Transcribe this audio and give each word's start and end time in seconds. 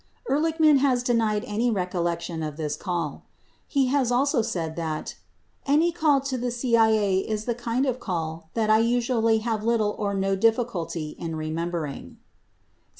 89 0.27 0.31
Ehrlichman 0.33 0.77
has 0.79 1.03
denied 1.03 1.43
any 1.45 1.69
recollection 1.69 2.41
of 2.41 2.57
this 2.57 2.75
call. 2.75 3.27
He 3.67 3.85
has 3.93 4.11
also 4.11 4.41
said 4.41 4.75
that 4.75 5.13
"any 5.67 5.91
call 5.91 6.21
to 6.21 6.39
the 6.39 6.49
CIA 6.49 7.19
is 7.19 7.45
the 7.45 7.53
kind 7.53 7.85
of 7.85 7.99
call 7.99 8.49
that 8.55 8.71
I 8.71 8.79
usually 8.79 9.37
have 9.45 9.63
little 9.63 9.93
or 9.99 10.15
no 10.15 10.35
difficulty 10.35 11.09
in 11.19 11.35
remembering." 11.35 12.17